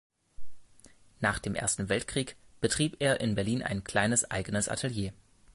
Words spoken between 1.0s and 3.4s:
Nach dem Ersten Weltkrieg betrieb er in